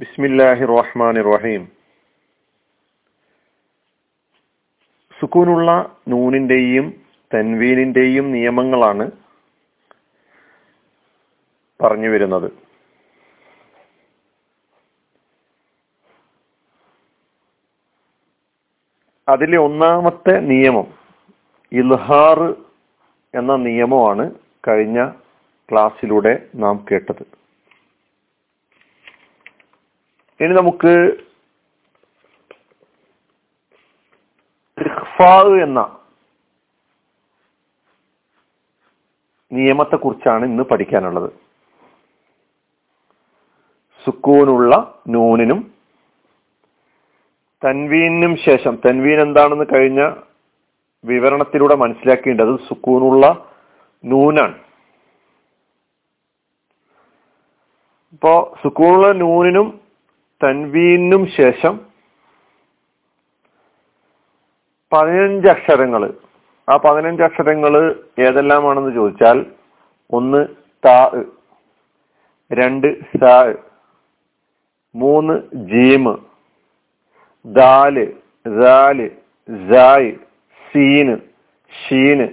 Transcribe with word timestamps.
ബിസ്മില്ലാഹി 0.00 0.64
റഹ്മാൻ 0.70 1.16
റഹീം 1.32 1.62
സുക്കൂനുള്ള 5.18 5.70
നൂനിന്റെയും 6.12 6.86
തൻവീനിന്റെയും 7.34 8.26
നിയമങ്ങളാണ് 8.32 9.04
പറഞ്ഞു 11.80 12.08
വരുന്നത്. 12.08 12.48
അതിലെ 19.28 19.58
ഒന്നാമത്തെ 19.58 20.34
നിയമം 20.52 20.88
ഇൽഹാർ 21.72 22.40
എന്ന 23.34 23.52
നിയമമാണ് 23.68 24.24
കഴിഞ്ഞ 24.68 24.98
ക്ലാസ്സിലൂടെ 25.68 26.34
നാം 26.54 26.76
കേട്ടത്. 26.90 27.41
ഇനി 30.42 30.54
നമുക്ക് 30.54 30.92
എന്ന 35.62 35.80
നിയമത്തെ 39.52 39.96
കുറിച്ചാണ് 39.96 40.44
ഇന്ന് 40.44 40.62
പഠിക്കാനുള്ളത്. 40.62 41.30
സുക്കൂനുള്ള 44.04 45.00
നൂനിനും 45.08 45.74
തൻവീനും 47.64 48.36
ശേഷം 48.36 48.78
തൻവീൻ 48.86 49.20
എന്താണെന്ന് 49.20 49.64
കഴിഞ്ഞ 49.74 50.02
വിവരണത്തിലൂടെ 51.04 51.74
മനസ്സിലാക്കേണ്ടത് 51.74 52.60
സുക്കൂനുള്ള 52.68 53.26
നൂനാണ്. 54.04 54.56
ഇപ്പോ 58.12 58.56
സുക്കൂനുള്ള 58.62 59.12
നൂനിനും 59.12 59.80
തൻവീനും 60.42 61.22
ശേഷം 61.36 61.74
പതിനഞ്ച് 64.92 65.48
അക്ഷരങ്ങൾ 65.48 66.02
ആ 66.68 66.74
പതിനഞ്ച് 66.76 67.22
അക്ഷരങ്ങൾ 67.22 67.74
ഏതെല്ലാമാണെന്ന് 68.18 68.92
ചോദിച്ചാൽ 68.92 69.38
ഒന്ന് 70.12 70.40
താ 70.82 70.96
രണ്ട് 72.50 72.88
സാ 73.14 73.36
മൂന്ന് 74.94 75.34
ജീമ് 75.70 76.14
ദാൽ 77.44 77.96
ദാൽ 78.46 78.98
ജായ് 79.68 80.10
സീന് 80.62 81.14
ഷീന് 81.72 82.26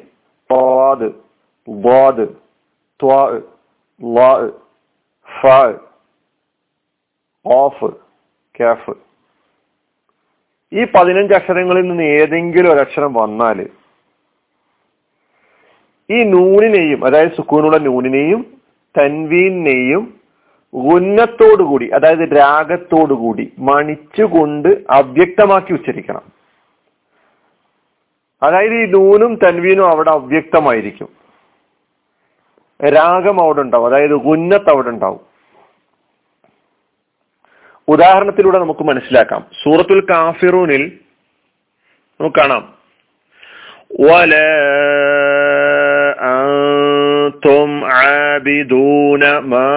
പാദ് 0.50 1.08
വാദ് 1.68 2.26
ത്വാ 3.00 3.22
ഫ 5.30 5.54
ഓഫ് 7.46 7.86
കാഫ്. 8.60 8.92
ഈ 10.74 10.88
പതിനഞ്ച് 10.96 11.34
അക്ഷരങ്ങളിൽ 11.34 11.82
നിന്ന് 11.82 12.04
ഏതെങ്കിലും 12.04 12.74
ഒരു 12.74 12.80
അക്ഷരം 12.80 13.14
വന്നാൽ 13.14 13.70
ഈ 16.10 16.24
നൂനിനെയും 16.24 17.06
അതായത് 17.06 17.36
സുക്കൂനുള്ള 17.38 17.78
നൂനിനെയും 17.78 18.62
തൻവീനെയും 19.00 20.20
ഉന്നത്തോടുകൂടി 20.74 21.90
അതായത് 21.90 22.38
രാഗത്തോടുകൂടി 22.38 23.54
മണിച്ചുകൊണ്ട് 23.60 24.84
അവ്യക്തമാക്കി 24.90 25.74
ഉച്ചരിക്കണം. 25.74 26.22
അതായത് 28.44 28.74
ഈ 28.74 28.86
നൂനും 28.86 29.36
തൻവീനും 29.36 29.90
അവിടെ 29.90 30.12
അവ്യക്തമായിരിക്കും. 30.12 31.10
രാഗം 32.90 33.42
അവിടെ 33.42 33.62
ഉണ്ടാവും 33.62 33.86
അതായത് 33.86 34.14
ഉന്നത്ത് 34.14 34.70
അവിടെ 34.70 34.90
ഉണ്ടാവും. 34.90 35.29
ഉദാഹരണത്തിലൂടെ 37.90 38.60
നമുക്ക് 38.60 38.84
മനസ്സിലാക്കാം. 38.84 39.46
സൂറത്തുൽ 39.64 40.06
കാഫിറൂനിൽ 40.10 41.00
നമുക്ക് 42.20 42.36
കാണാം. 42.40 42.80
ولا 44.02 44.50
അൻതും 46.20 47.94
ആബിദൂന 47.94 49.38
മാ 49.38 49.68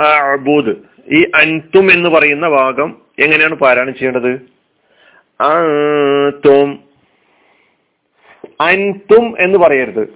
അഅബുദ്. 0.00 0.76
ഈ 1.12 1.30
അൻതും 1.34 1.92
എന്ന് 1.92 2.10
പറയുന്ന 2.10 2.48
ഭാഗം 2.48 2.98
എങ്ങനെയാണ് 3.18 3.54
പാരായണം 3.54 3.94
ചെയ്യേണ്ടത്? 3.94 4.40
അൻതും 5.42 6.78
അൻതും 8.60 9.34
എന്ന് 9.40 9.58
പറയരുത്. 9.58 10.08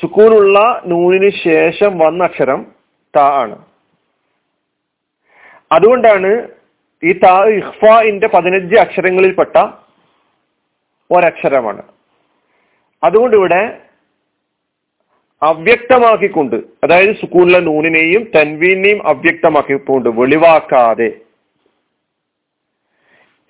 സുക്കൂനുള്ള 0.00 0.82
നൂനിന് 0.86 1.30
ശേഷം 1.44 1.98
വന്ന 1.98 2.24
അക്ഷരം 2.24 2.66
ത 3.16 3.18
ആണ്. 3.18 3.71
അതുകൊണ്ടാണ് 5.72 6.30
ഈ 7.02 7.12
താ 7.12 7.44
ഇഹ്ഫിന്റെ 7.58 8.26
പതിനഞ്ച് 8.26 8.76
അക്ഷരങ്ങളിൽപ്പെട്ട 8.76 9.56
ഒരക്ഷരമാണ്. 11.10 11.82
അതുകൊണ്ട് 13.04 13.36
ഇവിടെ 13.36 13.62
അവ്യക്തമാക്കിക്കൊണ്ട് 15.42 16.56
അതായത് 16.56 17.16
സുക്കൂണിലെ 17.20 17.60
നൂനിനെയും 17.60 18.22
തൻവീനെയും 18.36 19.08
അവ്യക്തമാക്കിക്കൊണ്ട് 19.08 20.08
വെളിവാക്കാതെ 20.08 21.08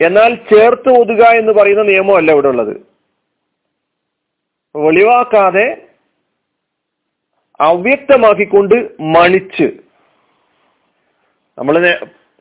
എന്നാൽ 0.00 0.34
ചേർത്ത് 0.34 0.90
ഒതുക 1.00 1.22
എന്ന് 1.40 1.52
പറയുന്ന 1.52 1.82
നിയമമല്ല 1.82 2.32
ഇവിടെ 2.32 2.48
ഉള്ളത്. 2.48 2.74
വെളിവാക്കാതെ 4.74 5.66
അവ്യക്തമാക്കിക്കൊണ്ട് 7.60 8.76
മണിച്ച് 9.00 9.81
നമ്മൾ 11.58 11.96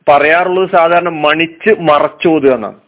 പറയാറുള്ളത് 0.08 0.70
സാധാരണ 0.70 1.08
മണിച്ച് 1.08 1.80
മറച്ചോതുക 1.80 2.50
എന്നാണ്. 2.50 2.80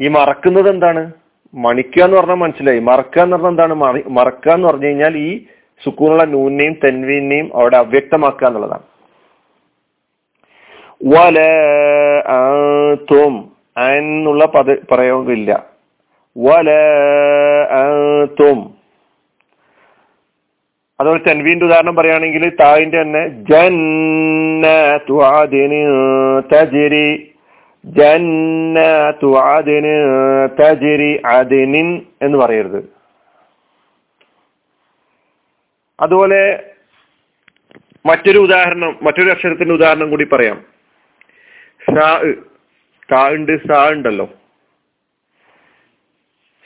ഈ 0.00 0.08
മറക്കുന്നത് 0.08 0.70
എന്താണ്? 0.70 1.12
മണിക്കുക 1.54 2.02
എന്ന് 2.02 2.16
പറഞ്ഞാൽ 2.16 2.34
മനസ്സിലായി. 2.34 2.78
മറക്കുക 2.78 3.22
എന്ന് 3.22 3.36
പറഞ്ഞാൽ 3.36 3.50
എന്താണ്? 3.50 3.74
മറക്കുക 4.08 4.52
എന്ന് 4.52 4.68
പറഞ്ഞു 4.68 4.86
കഴിഞ്ഞാൽ 4.86 5.16
ഈ 5.16 5.44
സുക്കൂണുള്ള 5.84 6.24
നൂനെയും 6.24 6.72
തെൻവീനെയും 6.72 7.50
അവിടെ 7.54 7.76
അവ്യക്തമാക്കുക 7.76 8.46
എന്നുള്ളതാണ്. 8.46 8.82
വല 11.04 11.38
തും 13.10 13.52
എന്നുള്ള 13.94 14.44
പദ 14.44 14.76
പ്രയോഗമില്ല 14.90 15.66
വല 16.38 16.70
തും 18.40 18.67
അതുപോലെ 21.00 21.22
തെൻവീന്റെ 21.22 21.64
ഉദാഹരണം 21.64 21.96
പറയുകയാണെങ്കിൽ 21.96 22.56
താവിന്റെ 22.56 23.02
തന്നെ 23.02 23.28
ജന്ന 23.28 24.66
ആദിന് 25.22 25.82
തജിരി 26.54 27.34
ജന്ന 27.84 28.78
ആദിന് 29.38 29.96
തജിരി 30.60 31.20
അതിനിൻ 31.26 32.06
എന്ന് 32.22 32.38
പറയരുത്. 32.38 32.84
അതുപോലെ 36.00 36.70
മറ്റൊരു 38.06 38.38
ഉദാഹരണം 38.38 38.98
മറ്റൊരു 39.02 39.30
അക്ഷരത്തിന്റെ 39.30 39.74
ഉദാഹരണം 39.74 40.10
കൂടി 40.10 40.24
പറയാം. 40.24 40.64
സാ 43.10 43.28
ഉണ്ട് 43.28 43.56
സാ 43.68 43.90
ഉണ്ടല്ലോ. 43.90 44.28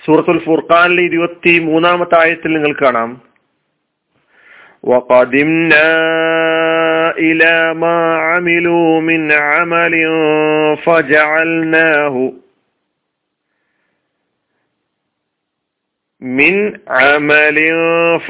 സൂറത്തുൽ 0.06 0.44
ഫുർഖാനിലെ 0.44 1.03
ഇരുപത്തി 1.03 1.59
മൂന്നാമത്തെ 1.59 2.20
ആയത്തിൽ 2.20 2.53
നിങ്ങൾ 2.53 2.72
കാണാം. 2.72 3.31
وقدمنا 4.84 5.88
إلى 7.19 7.73
ما 7.73 8.18
عملوا 8.19 9.01
من 9.01 9.31
عمل 9.47 9.94
فجعلناه 10.85 12.16
من 16.22 16.56
عمل 16.97 17.57
ف 18.19 18.29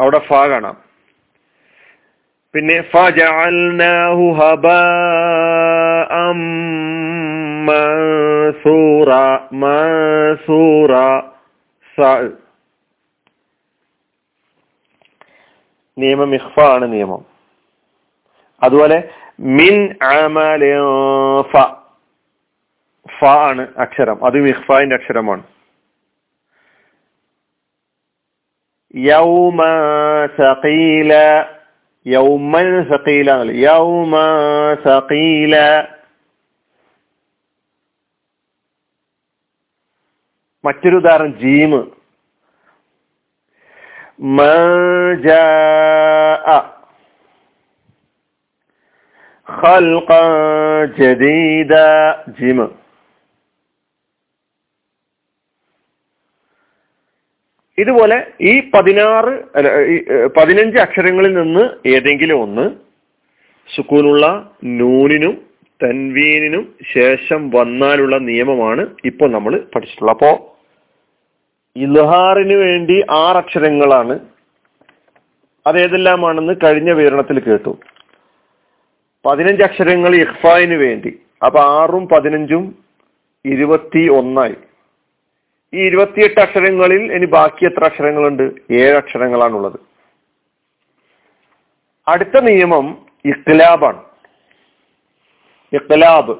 അവിടെ 0.00 0.18
ഫ 0.26 0.40
കാണാം 0.50 0.76
പിന്നെ 2.54 2.76
ഫജഅൽനാഹു 2.92 4.24
ഹബാഅം 4.38 6.40
മൻസൂറ 7.68 9.10
മൻസൂറ 9.62 10.92
സ 11.98 12.10
നിയമം 15.97 16.33
ഇഹ്ഫ 16.33 16.59
ആണ് 16.59 16.93
നിയമം. 16.93 17.25
അതുപോലെ 18.63 19.09
മിൻ 19.39 19.93
ഫ. 21.41 21.57
ഫ 23.19 23.25
ആണ് 23.25 23.67
അക്ഷരം. 23.77 24.25
അത് 24.25 24.37
ഇഹ്ഫാന്റെ 24.37 24.95
അക്ഷരമാണ്. 24.95 25.43
യൗമ 28.95 29.63
സഖീല. 30.37 31.13
യൗമൻ 32.07 32.89
സഖീല 32.91 33.31
യൗമ 33.51 34.15
സഖീല. 34.85 35.83
മറ്റൊരു 40.65 40.95
ഉദാഹരണം 40.95 41.39
ജീമ്. 41.39 42.02
من 44.34 44.56
جاء 45.22 46.46
خلقا 49.48 50.24
جديدا 50.98 51.88
جيم 52.32 52.58
ഇതുപോലെ 57.78 58.16
ഈ 58.42 58.70
പതിനാറ് 58.72 59.32
അല്ല 59.56 59.68
ഈ 59.86 59.96
ഏഹ്, 60.14 60.28
പതിനഞ്ച് 60.36 60.78
അക്ഷരങ്ങളിൽ 60.78 61.32
നിന്ന് 61.34 61.64
ഏതെങ്കിലും 61.86 62.38
ഒന്ന് 62.40 62.64
സുക്കൂനുള്ള 63.68 64.26
നൂനിനും 64.78 65.34
തൻവീനിനും 65.80 66.64
ശേഷം 66.94 67.40
വന്നാലുള്ള 67.50 68.16
നിയമമാണ് 68.20 68.82
ഇപ്പോൾ 69.04 69.28
നമ്മൾ 69.30 69.52
പഠിച്ചിട്ടുള്ളത് 69.72 70.14
അപ്പോ 70.16 70.30
ഇൽഹാറിന് 71.77 72.53
വേണ്ടി 72.53 73.05
ആറ് 73.11 73.37
അക്ഷരങ്ങളാണ്. 73.37 74.19
അതേതെല്ലാമാണെന്ന് 75.67 76.53
കഴിഞ്ഞ 76.63 76.91
വിവരണത്തിൽ 76.91 77.39
കേട്ടു. 77.39 77.79
പതിനഞ്ച് 79.25 79.63
അക്ഷരങ്ങൾ 79.63 80.15
ഇഹ്ഫായിന് 80.15 80.73
വേണ്ടി. 80.73 81.19
അപ്പൊ 81.45 81.59
ആറും 81.59 82.07
പതിനഞ്ചും 82.07 82.75
ഇരുപത്തി 83.45 84.09
ഒന്നായി 84.09 84.55
ഈ 85.73 85.85
ഇരുപത്തിയെട്ട് 85.85 86.39
അക്ഷരങ്ങളിൽ 86.39 87.13
ഇനി 87.13 87.25
ബാക്കി 87.25 87.65
എത്ര 87.65 87.83
അക്ഷരങ്ങളുണ്ട്? 87.83 88.43
ഏഴ് 88.71 88.95
അക്ഷരങ്ങളാണുള്ളത്. 88.95 89.79
അടുത്ത 92.07 92.39
നിയമം 92.39 93.05
ഇഖ്ലാബാണ്. 93.25 94.03
ഇഖ്ലാബ് 95.73 96.37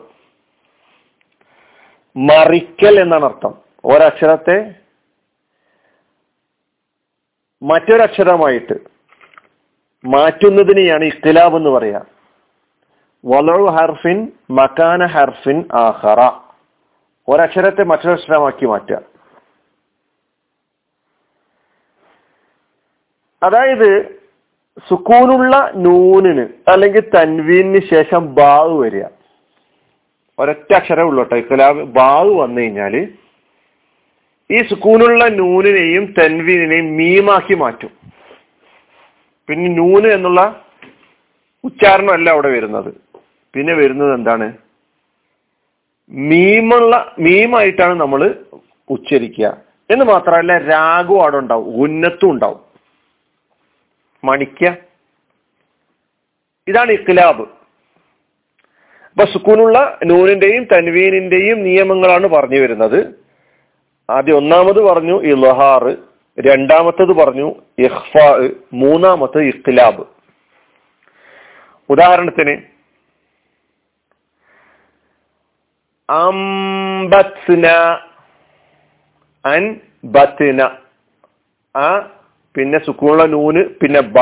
മറിക്കൽ 2.18 3.00
എന്നാണ് 3.00 3.26
അർത്ഥം. 3.26 3.54
ഒരക്ഷരത്തെ 3.86 4.83
മറ്റൊരക്ഷരമായിട്ട് 7.64 8.74
മാറ്റുന്നതിനെയാണ് 10.06 11.04
ഇഖ്തിലാബ് 11.04 11.56
എന്ന് 11.56 11.70
പറയാ. 11.70 12.02
വളു 13.26 13.66
ഹർഫിൻ 13.66 14.32
മക്കാന 14.50 15.06
ഹർഫിൻ 15.06 15.66
ആഹറ 15.74 16.32
ഒരക്ഷരത്തെ 17.28 17.84
മറ്റൊരക്ഷരമാക്കി 17.84 18.66
മാറ്റുക. 18.66 19.00
അതായത് 23.44 24.20
സുക്കൂനുള്ള 24.90 25.72
നൂനിന് 25.76 26.48
അല്ലെങ്കിൽ 26.68 27.10
തൻവീനിന് 27.10 27.82
ശേഷം 27.94 28.36
ബാവ് 28.36 28.80
വരിക. 28.80 29.06
ഒരൊറ്റ 30.40 30.74
അക്ഷരം 30.74 31.08
ഉള്ളൂ 31.08 31.24
കേട്ടോ 31.24 31.38
ഇഖ്ലാബ് 31.38 31.84
ബാവ് 31.84 32.36
വന്നു 32.36 32.62
കഴിഞ്ഞാൽ 32.62 33.08
ഈ 34.54 34.64
സുക്കൂനുള്ള 34.64 35.28
നൂനിനെയും 35.28 36.14
തെൻവീനെയും 36.20 36.98
മീമാക്കി 36.98 37.54
മാറ്റും. 37.54 37.92
പിന്നെ 39.48 39.70
നൂന് 39.70 40.08
എന്നുള്ള 40.08 40.62
ഉച്ചാരണമല്ല 41.64 42.30
അവിടെ 42.30 42.50
വരുന്നത്. 42.50 42.94
പിന്നെ 43.54 43.74
വരുന്നത് 43.74 44.14
എന്താണ്? 44.14 44.54
മീമുള്ള 46.10 47.16
മീമായിട്ടാണ് 47.20 48.00
നമ്മൾ 48.00 48.36
ഉച്ചരിക്കുക. 48.90 49.58
എന്ന് 49.90 50.06
മാത്രമല്ല 50.06 50.58
രാഗവും 50.58 51.22
അവിടെ 51.22 51.38
ഉണ്ടാവും 51.38 51.82
ഉന്നത്തും 51.82 52.32
ഉണ്ടാവും. 52.32 52.60
മണിക്ക. 54.24 54.72
ഇതാണ് 56.68 56.92
ഇഖ്ലാബ്. 56.92 57.42
അപ്പൊ 59.12 59.26
സുക്കൂനുള്ള 59.26 60.00
നൂനിന്റെയും 60.06 60.64
തൻവീനിന്റെയും 60.64 61.64
നിയമങ്ങളാണ് 61.64 62.28
പറഞ്ഞു 62.28 62.60
വരുന്നത്. 62.60 63.23
ആദ്യം 64.16 64.38
ഒന്നാമത് 64.42 64.80
പറഞ്ഞു 64.90 65.16
ഇൽഹാർ 65.32 65.84
രണ്ടാമത്തത് 66.38 67.14
പറഞ്ഞു 67.22 67.48
ഇഖ്ഫാ 67.86 68.28
മൂന്നാമത്തത് 68.82 69.46
ഇഖ്ലാബ്. 69.52 70.04
ഉദാഹരണത്തിന് 71.90 72.56
അൻ 79.46 79.64
പിന്നെ 82.56 82.80
സുക്കൂണുള്ള 82.86 83.24
നൂന് 83.36 83.62
പിന്നെ 83.82 84.02
ബ. 84.16 84.18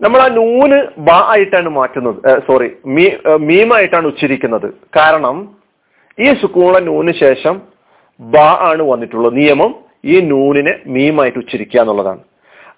നമ്മൾ 0.00 0.20
ആ 0.24 0.28
നൂന് 0.38 0.78
ബ 1.06 1.10
ആയിട്ടാണ് 1.32 1.70
മാറ്റുന്നത് 1.78 2.18
സോറി 2.48 2.68
മീ 2.94 3.04
മീമായിട്ടാണ് 3.48 4.06
ഉച്ചരിക്കുന്നത്. 4.12 4.68
കാരണം 4.98 5.36
ഈ 6.18 6.28
സുക്കൂണുള്ള 6.42 6.80
നൂന് 6.90 7.12
ശേഷം 7.24 7.56
ബ 8.20 8.36
ആണ് 8.38 8.82
വന്നിട്ടുള്ളത് 8.82 9.36
നിയമം 9.36 9.84
ഈ 10.04 10.20
നൂനിനെ 10.20 10.80
മീമായിട്ട് 10.86 11.38
ഉച്ചരിക്കുക 11.38 11.80
എന്നുള്ളതാണ്. 11.80 12.20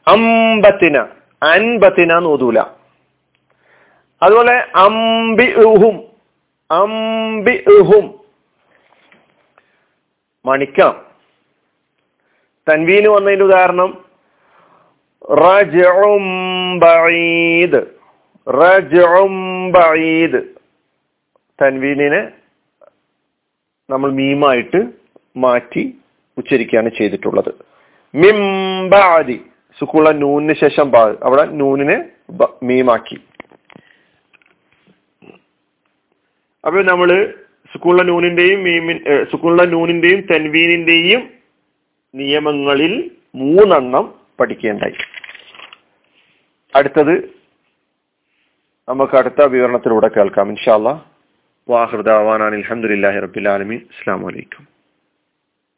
അമ്പത്തിന 0.07 1.07
അൻപത്തിന 1.43 2.19
നോതൂല 2.19 2.59
അതുപോലെ 4.23 4.65
അംബി 4.75 5.53
ഉഹും 5.53 6.03
അംബി 6.71 7.65
ഉഹും 7.69 8.21
മണിക്കാം. 10.45 11.05
തൻവീന് 12.71 13.09
വന്നതിന്റെ 13.09 13.45
ഉദാഹരണം 13.45 14.05
ബഈദ് 16.79 17.83
ബഈദ്. 19.73 20.43
തൻവീനിനെ 21.63 22.29
നമ്മൾ 23.91 24.13
മീമായിട്ട് 24.13 25.02
മാറ്റി 25.37 25.99
ഉച്ചരിക്കുകയാണ് 26.39 26.89
ചെയ്തിട്ടുള്ളത്. 26.89 27.53
മിംബാദി 28.15 29.41
സുക്കുള്ള 29.79 30.11
നൂനിന് 30.11 30.55
ശേഷം 30.55 30.91
ബാ 30.91 31.15
അവിടെ 31.23 31.45
നൂനിനെ 31.45 31.97
മീമാക്കി. 32.63 33.19
അപ്പൊ 36.65 36.83
നമ്മൾ 36.83 37.35
സുക്കുള്ള 37.73 38.03
നൂനിന്റെയും 38.03 38.65
മീമിൻ 38.65 38.99
സുക്കുള്ള 39.31 39.63
നൂനിന്റെയും 39.65 40.21
തൻവീനിന്റെയും 40.21 41.31
നിയമങ്ങളിൽ 42.15 43.11
മൂന്നെണ്ണം 43.35 44.15
പഠിക്കേണ്ടായി. 44.41 44.99
അടുത്തത് 46.75 47.15
നമുക്ക് 48.89 49.17
അടുത്ത 49.17 49.43
വിവരണത്തിലൂടെ 49.45 50.09
കേൾക്കാം. 50.09 50.49
ഇൻഷാല്ലാ 50.49 51.01
വാഹൃദാവാനാണ് 51.69 52.55
അലഹമുല്ലാഹി 52.55 53.19
റബിലാലമി 53.21 53.75
അസ്സാം 53.75 54.23
വലൈക്കും 54.23 54.72